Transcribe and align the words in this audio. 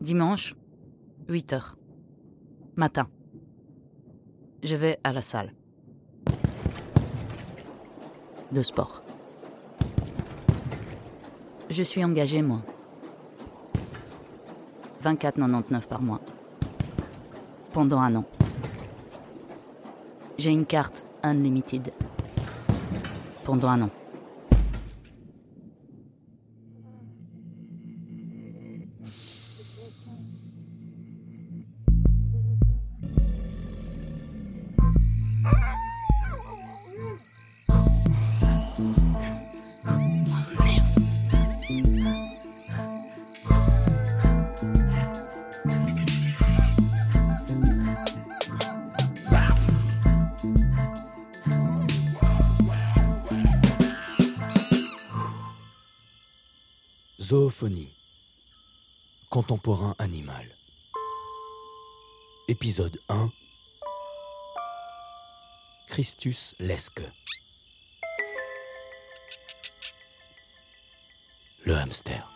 Dimanche, 0.00 0.54
8 1.28 1.52
heures. 1.52 1.76
Matin. 2.74 3.06
Je 4.62 4.74
vais 4.74 4.98
à 5.04 5.12
la 5.12 5.20
salle. 5.20 5.52
De 8.50 8.62
sport. 8.62 9.02
Je 11.68 11.82
suis 11.82 12.02
engagé, 12.02 12.40
moi. 12.40 12.62
24,99 15.04 15.86
par 15.86 16.00
mois. 16.00 16.22
Pendant 17.74 18.00
un 18.00 18.16
an. 18.16 18.24
J'ai 20.38 20.50
une 20.50 20.64
carte 20.64 21.04
unlimited. 21.22 21.92
Pendant 23.44 23.68
un 23.68 23.82
an. 23.82 23.90
Zoophonie. 57.30 57.94
Contemporain 59.28 59.94
animal. 60.00 60.44
Épisode 62.48 62.98
1. 63.08 63.30
Christus 65.86 66.56
Lesque. 66.58 67.02
Le 71.64 71.76
hamster. 71.76 72.26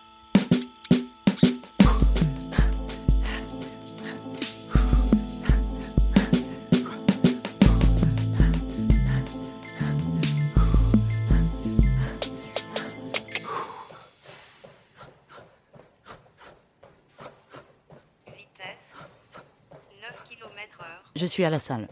Suis 21.35 21.45
à 21.45 21.51
la 21.51 21.59
salle. 21.59 21.89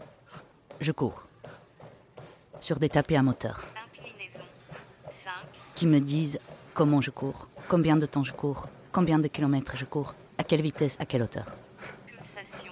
Je 0.79 0.93
cours. 0.93 1.27
Sur 2.61 2.79
des 2.79 2.87
tapis 2.87 3.17
à 3.17 3.21
moteur. 3.21 3.65
Inclinaison 3.85 4.43
5. 5.09 5.31
Qui 5.75 5.85
me 5.85 5.99
disent 5.99 6.39
comment 6.73 7.01
je 7.01 7.11
cours, 7.11 7.49
combien 7.67 7.97
de 7.97 8.05
temps 8.05 8.23
je 8.23 8.31
cours, 8.31 8.69
combien 8.93 9.19
de 9.19 9.27
kilomètres 9.27 9.75
je 9.75 9.83
cours, 9.83 10.15
à 10.37 10.45
quelle 10.45 10.61
vitesse, 10.61 10.95
à 10.97 11.05
quelle 11.05 11.23
hauteur. 11.23 11.45
Pulsation 12.07 12.71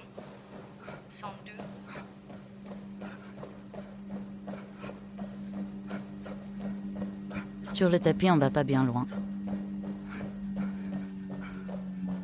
102. 1.09 1.51
Sur 7.73 7.89
le 7.89 7.99
tapis, 7.99 8.31
on 8.31 8.37
va 8.37 8.49
pas 8.49 8.63
bien 8.63 8.85
loin. 8.85 9.05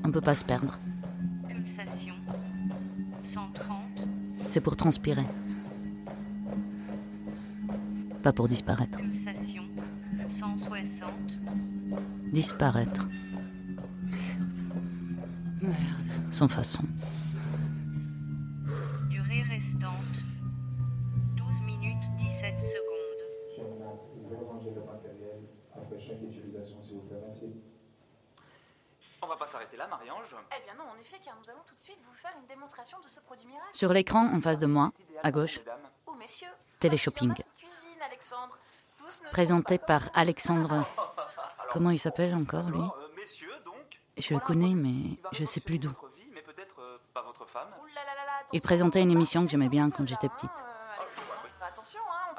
On 0.06 0.12
peut 0.12 0.22
pas 0.22 0.36
se 0.36 0.46
perdre. 0.46 0.80
C'est 4.58 4.62
pour 4.62 4.76
transpirer. 4.76 5.28
Pas 8.24 8.34
pour 8.34 8.48
disparaître. 8.48 8.98
Pulsation 8.98 9.62
160. 10.28 11.12
Disparaître. 12.34 13.08
Sans 16.32 16.48
façon. 16.48 16.82
Pas 29.48 29.52
s'arrêter 29.54 29.78
là, 29.78 29.88
Marie-Ange. 29.88 30.36
Eh 30.58 30.64
bien 30.64 30.74
non, 30.76 30.90
en 30.92 30.98
effet, 31.00 31.18
car 31.24 31.36
nous 31.42 31.50
allons 31.50 31.64
tout 31.66 31.76
de 31.76 31.82
suite 31.82 32.00
vous 32.08 32.14
faire 32.16 32.32
une 32.40 32.46
démonstration 32.48 33.00
de 33.00 33.08
ce 33.08 33.20
produit 33.22 33.48
miracle. 33.48 33.70
Sur 33.74 33.94
l'écran, 33.94 34.28
en 34.34 34.42
face 34.42 34.60
de 34.60 34.66
moi, 34.68 34.92
à 35.24 35.32
gauche, 35.32 35.64
dames. 35.64 35.80
Oh 36.06 36.14
messieurs, 36.16 36.50
Téléshopping. 36.80 37.34
cuisine, 37.34 38.02
Alexandre. 38.04 38.58
Ne 39.24 39.30
présenté 39.30 39.78
par 39.78 40.02
Alexandre. 40.14 40.86
Comment 41.72 41.92
il 41.92 42.00
s'appelle 42.00 42.36
encore, 42.36 42.70
lui 42.70 42.78
Alors, 42.78 42.98
euh, 43.00 43.08
messieurs, 43.16 43.54
donc. 43.64 43.76
Je 44.18 44.34
le 44.34 44.40
connais, 44.40 44.74
mais 44.76 45.18
je 45.32 45.46
sais 45.46 45.62
plus 45.62 45.80
d'où. 45.80 45.92
euh, 46.80 46.98
Il 48.52 48.62
présentait 48.62 49.02
une 49.02 49.12
émission 49.12 49.44
que 49.46 49.50
j'aimais 49.52 49.70
bien 49.70 49.90
quand 49.90 50.06
j'étais 50.08 50.28
petite. 50.30 50.50
euh. 50.50 51.66
Attention, 51.66 52.00
hein. 52.10 52.36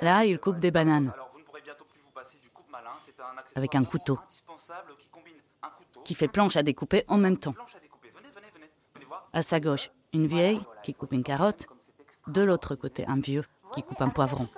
Là, 0.00 0.24
il 0.24 0.38
coupe 0.40 0.58
des 0.58 0.70
bananes 0.70 1.12
ne 2.80 3.56
Avec 3.56 3.74
un 3.74 3.84
couteau. 3.84 4.18
indispensable 4.22 4.96
qui 4.96 5.08
combine 5.08 5.36
un 5.62 5.70
couteau, 5.70 5.99
qui 6.10 6.16
fait 6.16 6.26
planche 6.26 6.56
à 6.56 6.64
découper 6.64 7.04
en 7.06 7.18
même 7.18 7.36
temps. 7.36 7.54
à 9.32 9.44
sa 9.44 9.60
gauche, 9.60 9.92
une 10.12 10.26
vieille 10.26 10.60
qui 10.82 10.92
coupe 10.92 11.12
une 11.12 11.22
carotte. 11.22 11.66
Comme 11.66 11.78
c'est 11.78 12.02
extra. 12.02 12.32
De 12.32 12.42
l'autre 12.42 12.74
côté, 12.74 13.06
un 13.06 13.20
vieux 13.20 13.44
qui 13.72 13.84
coupe 13.84 14.02
un 14.02 14.08
poivron. 14.08 14.48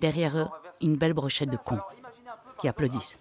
Derrière 0.00 0.36
eux, 0.36 0.48
une 0.80 0.96
belle 0.96 1.12
brochette 1.12 1.48
de 1.48 1.56
cons. 1.56 1.78
Qui 2.58 2.66
applaudissent. 2.66 3.18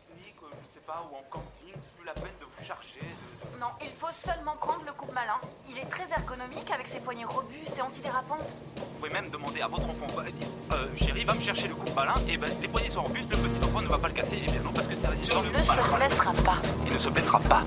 Non, 3.60 3.68
il 3.82 3.92
faut 3.92 4.12
seulement 4.12 4.56
prendre 4.56 4.84
le 4.86 4.94
coupe 4.94 5.14
malin. 5.14 5.36
Il 5.70 5.78
est 5.78 5.90
très 5.90 6.10
ergonomique 6.14 6.72
avec 6.72 6.88
ses 6.88 7.00
poignées 7.00 7.26
robustes 7.26 7.78
et 7.78 7.82
antidérapantes. 7.82 8.56
Vous 8.78 8.86
pouvez 8.98 9.10
même 9.10 9.30
demander 9.30 9.60
à 9.60 9.68
votre 9.68 9.84
enfant, 9.90 10.08
dire, 10.08 10.48
euh, 10.72 10.88
chérie, 10.96 11.26
va 11.26 11.34
me 11.34 11.42
chercher 11.42 11.68
le 11.68 11.76
coupe-malin, 11.76 12.14
et 12.30 12.38
ben 12.38 12.50
les 12.62 12.70
poignets 12.70 12.90
sont 12.90 13.04
robustes, 13.04 13.30
le 13.30 13.38
petit 13.38 13.66
enfant 13.66 13.82
ne 13.82 13.88
va 13.88 13.98
pas 13.98 14.08
le 14.08 14.14
casser, 14.14 14.38
et 14.38 14.50
bien 14.50 14.62
non, 14.62 14.72
parce 14.72 14.88
que 14.88 14.96
c'est 14.96 15.08
résistant. 15.08 15.42
Il 15.44 15.52
le 15.52 15.58
ne 15.58 15.64
se 15.64 15.96
blessera 15.96 16.32
pas. 16.46 16.58
Il 16.88 16.94
ne 16.94 17.00
se 17.00 17.10
blessera 17.10 17.40
pas. 17.42 17.64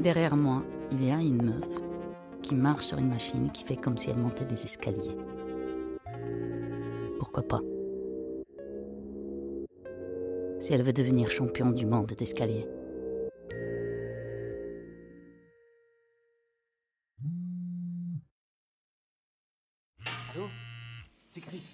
Derrière 0.00 0.34
moi, 0.34 0.64
il 0.92 1.04
y 1.04 1.10
a 1.10 1.20
une 1.20 1.42
meuf 1.42 1.68
qui 2.40 2.54
marche 2.54 2.86
sur 2.86 2.96
une 2.96 3.10
machine 3.10 3.52
qui 3.52 3.64
fait 3.64 3.76
comme 3.76 3.98
si 3.98 4.08
elle 4.08 4.16
montait 4.16 4.46
des 4.46 4.62
escaliers. 4.62 5.14
Pourquoi 7.18 7.42
pas? 7.42 7.60
Si 10.58 10.72
elle 10.72 10.82
veut 10.82 10.94
devenir 10.94 11.30
champion 11.30 11.70
du 11.70 11.84
monde 11.84 12.06
d'escalier. 12.06 12.66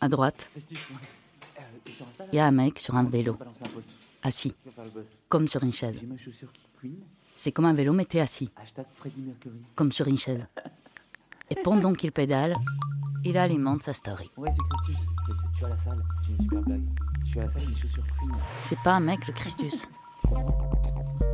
À 0.00 0.08
droite, 0.08 0.50
il 2.32 2.36
y 2.36 2.40
a 2.40 2.46
un 2.46 2.50
mec 2.50 2.80
sur 2.80 2.96
un 2.96 3.04
vélo, 3.04 3.36
assis, 4.24 4.52
comme 5.28 5.46
sur 5.46 5.62
une 5.62 5.72
chaise. 5.72 6.00
C'est 7.36 7.52
comme 7.52 7.66
un 7.66 7.74
vélo, 7.74 7.92
mais 7.92 8.04
t'es 8.06 8.20
assis, 8.20 8.50
Hashtag 8.56 8.86
Freddie 8.94 9.20
Mercury. 9.20 9.60
comme 9.74 9.92
sur 9.92 10.06
une 10.08 10.18
chaise. 10.18 10.46
Et 11.50 11.54
pendant 11.62 11.92
qu'il 11.92 12.10
pédale, 12.12 12.56
il 13.24 13.36
alimente 13.36 13.82
sa 13.82 13.92
story. 13.92 14.30
Ouais, 14.36 14.50
c'est 14.50 14.62
Christus. 14.68 14.96
Je 15.28 15.32
sais, 15.32 15.38
Je 15.52 15.56
suis 15.56 15.64
à 15.64 15.68
la 15.68 15.76
salle. 15.76 16.04
J'ai 16.24 16.32
une 16.32 16.42
super 16.42 16.62
blague. 16.62 16.82
Je 17.24 17.30
suis 17.30 17.40
à 17.40 17.42
la 17.44 17.48
salle 17.50 17.62
et 17.62 17.66
mes 17.66 17.76
chaussures 17.76 18.04
couinent. 18.18 18.36
C'est 18.62 18.78
pas 18.80 18.94
un 18.94 19.00
mec, 19.00 19.26
le 19.26 19.32
Christus. 19.34 19.88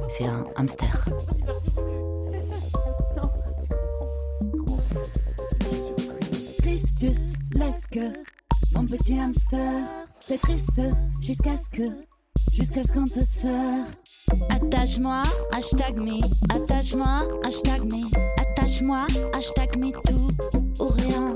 C'est 0.08 0.26
un 0.26 0.46
hamster. 0.56 1.08
Christus, 6.60 7.34
lesque, 7.52 7.98
mon 8.74 8.86
petit 8.86 9.18
hamster, 9.18 9.84
c'est 10.20 10.38
triste 10.40 10.80
jusqu'à 11.20 11.56
ce 11.56 11.70
que, 11.70 11.82
jusqu'à 12.52 12.82
ce 12.82 12.92
qu'on 12.92 13.04
te 13.04 13.24
sort. 13.24 13.86
Attache-moi, 14.48 15.22
hashtag 15.52 15.96
me, 15.96 16.18
attache-moi, 16.48 17.40
hashtag 17.44 17.82
me, 17.84 18.06
attache 18.40 18.52
Lâche-moi, 18.72 19.06
hashtag 19.34 19.76
MeToo 19.76 20.30
ou 20.80 20.86
rien. 20.86 21.34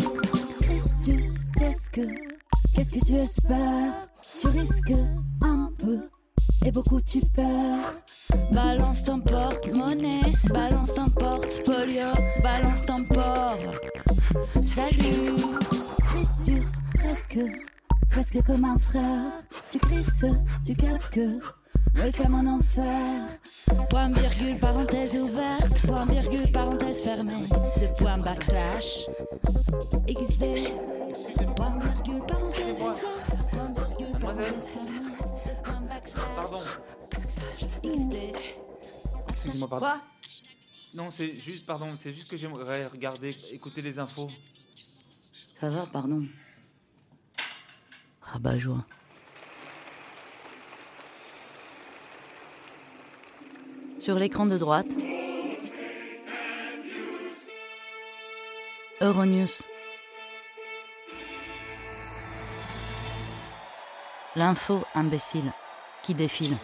Christus, 0.63 1.35
qu'est-ce 1.55 1.91
que, 1.91 2.07
qu'est-ce 2.75 2.99
que 2.99 3.05
tu 3.05 3.15
espères? 3.17 3.93
Tu 4.41 4.47
risques 4.47 4.95
un 5.43 5.71
peu 5.77 5.99
et 6.65 6.71
beaucoup 6.71 6.99
tu 7.03 7.19
perds. 7.35 7.93
Balance 8.53 9.03
ton 9.03 9.21
porte-monnaie, 9.21 10.23
balance 10.49 10.95
ton 10.95 11.11
porte-folio, 11.11 12.07
balance 12.43 12.87
ton 12.87 13.05
port. 13.05 13.59
Salut, 14.63 15.37
Christus, 16.07 16.77
presque, 16.95 17.41
presque 18.09 18.43
comme 18.47 18.65
un 18.65 18.79
frère. 18.79 19.43
Tu 19.71 19.79
crisses, 19.79 20.25
tu 20.65 20.75
casques, 20.75 21.21
welcome 21.95 22.35
en 22.35 22.47
enfer. 22.47 23.39
Point 23.91 24.13
virgule, 24.13 24.59
parenthèse 24.59 25.15
ouverte, 25.15 25.87
point 25.87 26.05
virgule, 26.07 26.53
parenthèse 26.53 27.01
fermée. 27.03 27.49
De 27.81 27.99
point 27.99 28.19
backslash, 28.19 29.07
XD. 30.09 30.73
Point 31.57 31.79
virgule, 31.81 32.23
parenthèse 32.27 32.81
ouverte, 32.81 33.51
point 33.51 33.73
virgule, 33.75 34.19
parenthèse 34.21 34.69
fermée. 34.71 35.01
Point 35.65 35.81
backslash, 35.89 36.35
Pardon. 36.37 36.61
XD. 37.83 38.17
Excusez-moi, 39.29 39.69
pardon. 39.69 39.87
Quoi? 39.87 40.01
Non, 40.97 41.11
c'est 41.11 41.29
juste, 41.29 41.67
pardon, 41.67 41.89
c'est 42.01 42.13
juste 42.13 42.31
que 42.31 42.37
j'aimerais 42.37 42.87
regarder, 42.87 43.37
écouter 43.53 43.83
les 43.83 43.99
infos. 43.99 44.27
Ça 44.75 45.71
va, 45.71 45.87
pardon. 45.87 46.27
Rabat-joie. 48.23 48.85
Sur 53.99 54.17
l'écran 54.17 54.47
de 54.47 54.59
droite, 54.59 54.87
Euronews. 59.01 59.63
L'info 64.37 64.85
imbécile 64.95 65.51
qui 66.03 66.15
défile. 66.15 66.57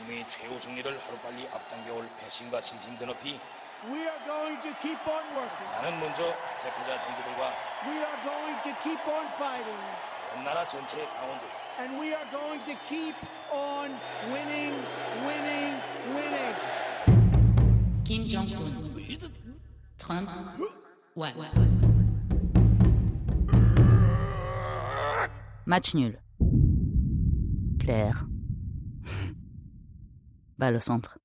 And 11.79 11.99
we 11.99 12.13
are 12.13 12.27
going 12.31 12.61
to 12.67 12.77
keep 12.87 13.15
on 13.51 13.91
winning, 14.31 14.75
winning, 15.25 15.75
winning. 16.15 16.82
Kim 18.05 18.25
Jong-un. 18.25 18.59
Trump. 19.99 20.29
Ouais. 21.17 21.31
Match 25.67 25.95
nul. 25.95 26.19
Claire. 27.79 28.27
Balle 30.59 30.77
au 30.77 30.81
centre. 30.81 31.19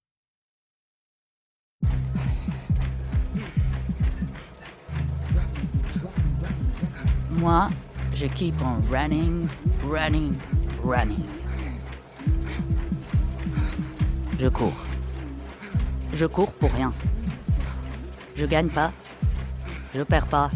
Moi, 7.31 7.69
je 8.13 8.27
keep 8.27 8.55
on 8.61 8.81
running, 8.89 9.47
running, 9.83 10.35
running. 10.83 11.23
Je 14.39 14.47
cours. 14.47 14.86
Je 16.17 16.25
cours 16.25 16.51
pour 16.51 16.71
rien. 16.73 16.91
Je 18.35 18.47
gagne 18.47 18.69
pas. 18.69 18.91
Je 19.93 20.01
perds 20.01 20.25
pas. 20.25 20.49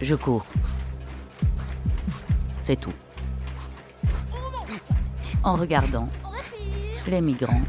Je 0.00 0.16
cours. 0.16 0.44
C'est 2.60 2.80
tout. 2.80 2.92
En 5.44 5.54
regardant 5.54 6.08
les 7.06 7.20
migrants 7.20 7.62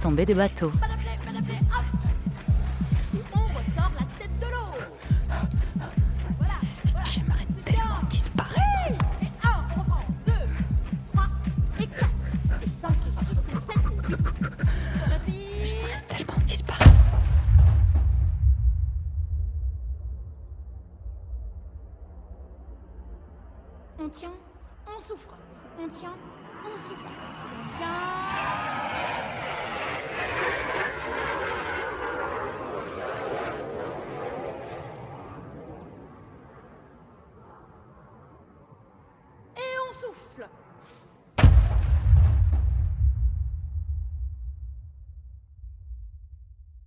tomber 0.00 0.24
des 0.24 0.34
bateaux. 0.34 0.72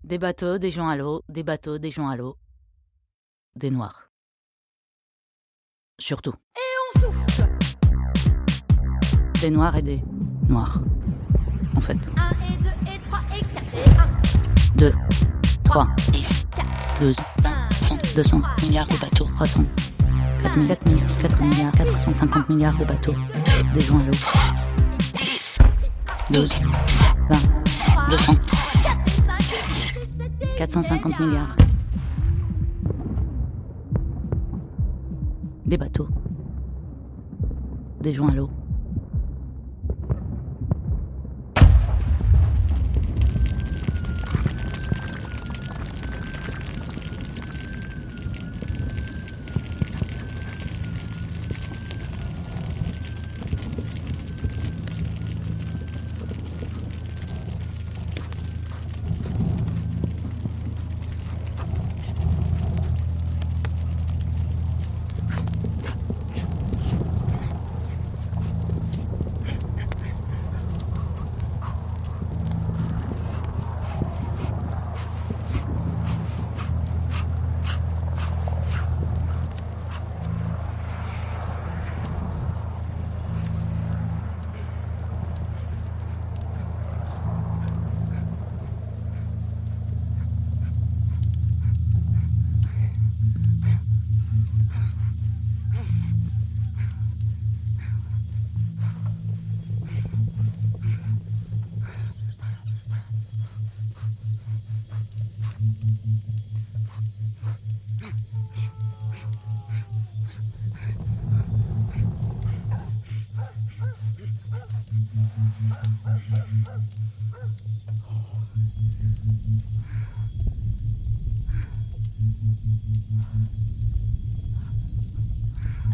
Des 0.08 0.20
bateaux, 0.20 0.58
des 0.58 0.72
gens 0.72 0.88
à 0.88 0.96
l'eau, 0.96 1.22
des 1.28 1.44
bateaux, 1.44 1.80
des 1.80 1.92
gens 1.92 2.08
à 2.08 2.16
l'eau. 2.16 2.38
Des 3.58 3.70
noirs. 3.70 4.10
Surtout. 6.00 6.34
Et 6.56 6.62
on 6.80 7.00
souffle. 7.02 7.46
Des 9.42 9.50
noirs 9.50 9.76
et 9.76 9.82
des 9.82 10.02
noirs. 10.48 10.80
En 11.76 11.82
fait. 11.82 11.98
1 12.16 12.30
et 12.54 12.58
2 12.64 12.70
et 12.90 13.00
3 13.04 13.20
et 13.36 13.44
4 13.54 13.76
et 13.76 13.90
1. 14.00 14.76
2, 14.78 14.94
3, 15.66 15.88
10, 16.14 16.46
12, 17.02 17.18
1, 17.44 17.68
200 18.16 18.42
milliards 18.62 18.88
de 18.88 18.98
bateaux. 19.02 19.28
300. 19.36 19.66
4 20.42 20.54
000, 20.54 20.68
4 20.68 20.88
000, 20.88 21.00
4 21.22 21.42
milliards, 21.42 21.72
450 21.74 22.48
milliards 22.48 22.78
de 22.78 22.86
bateaux. 22.86 23.16
Des 23.74 23.82
gens 23.82 24.00
à 24.00 24.04
l'eau. 24.04 24.14
12, 26.30 26.50
20, 27.30 28.10
200, 28.10 28.36
450 30.58 31.20
milliards. 31.20 31.56
Des 35.68 35.78
bateaux. 35.78 36.08
Des 38.02 38.16
gens 38.16 38.28
à 38.30 38.34
l'eau. 38.34 38.50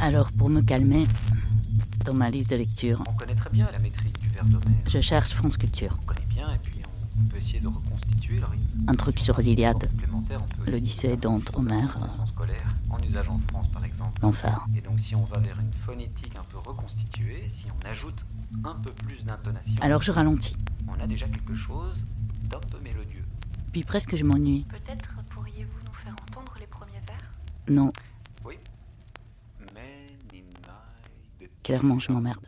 Alors, 0.06 0.34
pour 0.34 0.50
me 0.50 0.62
calmer, 0.62 1.08
dans 2.04 2.14
ma 2.14 2.30
liste 2.30 2.50
de 2.52 2.58
lecture, 2.58 3.02
On 3.08 3.14
connaît 3.14 3.36
très 3.36 3.50
bien 3.50 3.70
la 3.72 3.80
métrique 3.80 4.20
du 4.20 4.28
verre 4.28 4.44
d'Homère. 4.44 4.84
je 4.86 5.00
cherche 5.00 5.30
France 5.30 5.56
Culture. 5.56 5.98
On 6.02 6.06
connaît 6.06 6.28
bien 6.28 6.54
et 6.54 6.58
puis 6.58 6.80
on 7.18 7.30
peut 7.30 7.38
essayer 7.38 7.62
de 7.62 7.68
reconstituer 7.68 8.40
le 8.42 8.46
rythme. 8.48 8.84
Un 8.90 8.96
truc 8.96 9.18
sur 9.20 9.40
l'Iliade, 9.40 9.90
l'Odyssée, 10.68 11.16
Dante, 11.16 11.52
Homère, 11.56 11.98
scolaire, 12.28 12.76
en 12.90 13.00
usage 13.02 13.30
en 13.30 13.40
France 13.50 13.70
par 13.72 13.86
exemple. 13.86 14.20
l'enfer. 14.22 14.66
Et 14.76 14.82
donc 14.82 15.00
si 15.00 15.16
on 15.16 15.24
va 15.24 15.40
vers 15.40 15.58
une 15.62 15.72
phonétique 15.72 16.36
un 16.38 16.44
peu 16.52 16.58
reconstituée, 16.58 17.46
si 17.48 17.68
on 17.72 17.88
ajoute 17.90 18.26
un 18.66 18.76
peu 18.76 18.92
plus 18.92 19.24
d'intonation, 19.24 19.76
Alors 19.80 20.02
je 20.02 20.12
ralentis. 20.12 20.58
on 20.90 21.02
a 21.02 21.08
déjà 21.08 21.28
quelque 21.28 21.56
chose 21.56 22.04
d'un 22.50 22.60
peu 22.60 22.78
mélodieux. 22.84 23.24
Puis 23.72 23.84
presque 23.84 24.18
je 24.18 24.26
m'ennuie. 24.26 24.66
Peut-être 24.70 25.12
pourriez-vous 25.30 25.86
nous 25.86 25.94
faire 25.94 26.16
entendre 26.30 26.54
les 26.60 26.68
premiers 26.68 27.02
vers? 27.08 27.32
Non, 27.70 27.94
clairement 31.64 31.98
je 31.98 32.12
m'emmerde. 32.12 32.46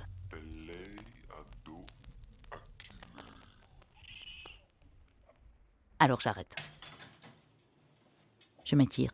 Alors 5.99 6.19
j'arrête. 6.19 6.55
Je 8.63 8.75
m'étire. 8.75 9.11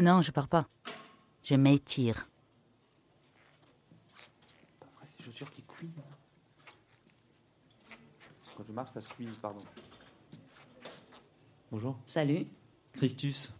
Non, 0.00 0.20
je 0.20 0.30
pars 0.30 0.48
pas. 0.48 0.68
Je 1.42 1.54
m'étire. 1.54 2.28
Après, 4.82 5.06
ces 5.06 5.22
chaussures 5.24 5.50
qui 5.50 5.62
couinent. 5.62 6.02
Quand 8.56 8.64
je 8.66 8.72
marche, 8.72 8.92
ça 8.92 9.00
se 9.00 9.08
couine, 9.14 9.32
pardon. 9.40 9.64
Bonjour. 11.70 11.98
Salut. 12.06 12.46
Christus. 12.92 13.52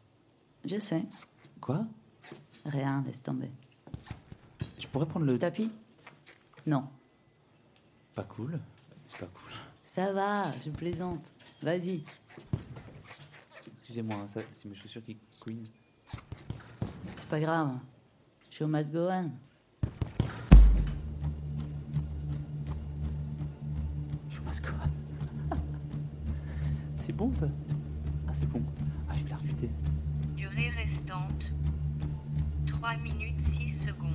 Je 0.64 0.78
sais. 0.78 1.04
Quoi? 1.60 1.86
Rien, 2.64 3.02
laisse 3.06 3.22
tomber. 3.22 3.50
Je 4.78 4.86
pourrais 4.86 5.06
prendre 5.06 5.26
le... 5.26 5.38
Tapis 5.38 5.70
Non. 6.66 6.84
Pas 8.14 8.24
cool. 8.24 8.58
C'est 9.08 9.18
pas 9.20 9.26
cool. 9.26 9.50
Ça 9.84 10.12
va, 10.12 10.52
je 10.64 10.70
plaisante. 10.70 11.30
Vas-y. 11.62 12.02
Excusez-moi, 13.80 14.16
hein, 14.22 14.28
ça- 14.28 14.40
c'est 14.52 14.68
mes 14.68 14.74
chaussures 14.74 15.04
qui 15.04 15.16
couinent. 15.40 15.66
C'est 17.18 17.28
pas 17.28 17.40
grave. 17.40 17.78
Show 18.50 18.66
must 18.66 18.92
go 18.92 19.08
on. 19.10 19.30
Je 24.30 24.36
ce 24.52 24.60
quoi. 24.62 24.70
C'est 27.06 27.12
bon, 27.12 27.32
ça? 27.38 27.46
Ah, 28.28 28.32
c'est 28.38 28.48
bon. 28.48 28.62
Ah, 29.08 29.12
je 29.16 29.24
vais 29.24 29.30
la 29.30 29.36
rebuter. 29.36 29.70
Durée 30.36 30.70
restante 30.70 31.52
3 32.66 32.96
minutes 32.96 33.40
6 33.40 33.86
secondes. 33.86 34.10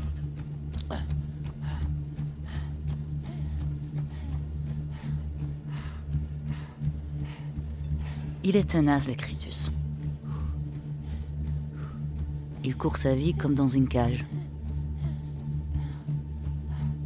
Il 8.43 8.55
est 8.55 8.71
tenace, 8.71 9.07
le 9.07 9.13
Christus. 9.13 9.71
Il 12.63 12.75
court 12.75 12.97
sa 12.97 13.15
vie 13.15 13.33
comme 13.33 13.53
dans 13.53 13.67
une 13.67 13.87
cage. 13.87 14.25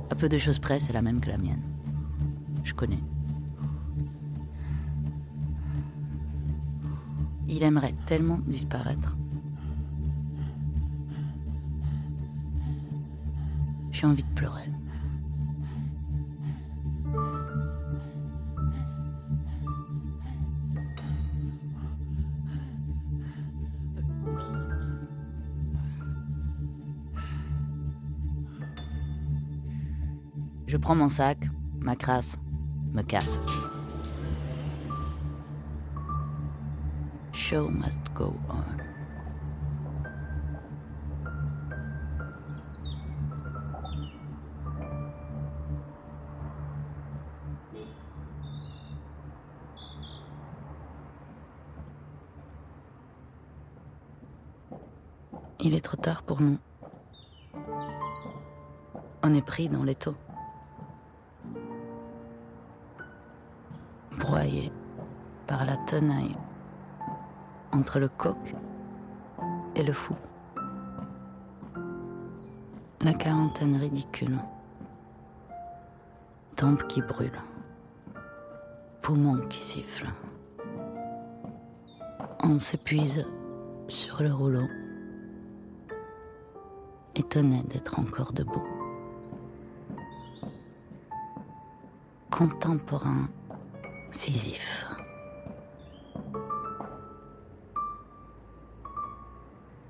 À 0.10 0.16
peu 0.16 0.30
de 0.30 0.38
choses 0.38 0.60
près, 0.60 0.80
c'est 0.80 0.94
la 0.94 1.02
même 1.02 1.20
que 1.20 1.30
la 1.30 1.38
mienne. 1.38 1.62
Je 2.64 2.74
connais. 2.74 3.04
Il 7.48 7.64
aimerait 7.64 7.96
tellement 8.06 8.40
disparaître. 8.48 9.18
J'ai 13.96 14.08
envie 14.08 14.26
de 14.26 14.34
pleurer. 14.34 14.62
Je 30.68 30.76
prends 30.76 30.96
mon 30.96 31.08
sac, 31.08 31.38
ma 31.80 31.96
crasse, 31.96 32.38
me 32.92 33.02
casse. 33.02 33.40
Show 37.32 37.70
must 37.70 38.02
go 38.14 38.36
on. 38.50 38.95
Pour 56.24 56.42
nous. 56.42 56.58
On 59.24 59.34
est 59.34 59.46
pris 59.46 59.70
dans 59.70 59.84
l'étau. 59.84 60.16
Broyé 64.18 64.72
par 65.48 65.66
la 65.66 65.78
tenaille 65.78 66.36
entre 67.72 68.00
le 68.00 68.08
coq 68.08 68.56
et 69.76 69.84
le 69.84 69.94
fou. 69.94 70.16
La 73.02 73.14
quarantaine 73.14 73.76
ridicule. 73.76 74.40
Tempe 76.56 76.88
qui 76.88 77.02
brûle. 77.02 77.40
Poumons 79.02 79.46
qui 79.48 79.62
sifflent. 79.62 80.14
On 82.44 82.58
s'épuise 82.58 83.28
sur 83.88 84.24
le 84.24 84.34
rouleau. 84.34 84.68
Étonné 87.16 87.64
d'être 87.64 87.98
encore 87.98 88.34
debout. 88.34 88.68
Contemporain 92.30 93.30
Sisyphe. 94.12 94.86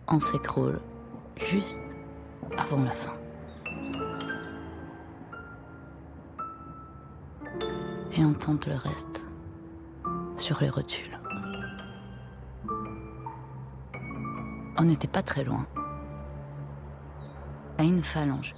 On 0.08 0.20
s'écroule 0.20 0.79
juste 1.38 1.82
avant 2.58 2.84
la 2.84 2.91
fin. 2.91 3.17
Et 8.13 8.24
on 8.24 8.34
tente 8.34 8.67
le 8.67 8.75
reste 8.75 9.25
sur 10.38 10.60
les 10.62 10.70
rotules. 10.70 11.20
On 14.77 14.84
n'était 14.84 15.08
pas 15.08 15.24
très 15.24 15.44
loin. 15.44 15.65
À 17.77 17.84
une 17.84 18.03
phalange. 18.03 18.55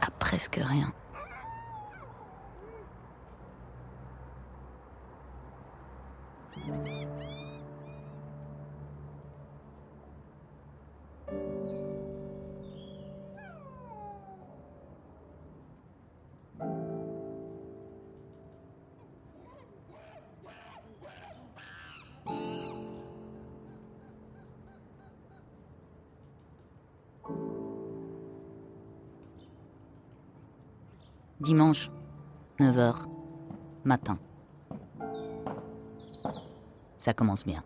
À 0.00 0.10
presque 0.18 0.60
rien. 0.62 0.92
Dimanche, 31.40 31.88
9h, 32.58 33.06
matin. 33.84 34.18
Ça 36.96 37.14
commence 37.14 37.46
bien. 37.46 37.62